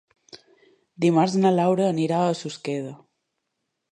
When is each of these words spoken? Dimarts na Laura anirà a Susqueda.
Dimarts 1.05 1.35
na 1.43 1.51
Laura 1.59 1.85
anirà 1.89 2.23
a 2.23 2.33
Susqueda. 2.41 2.97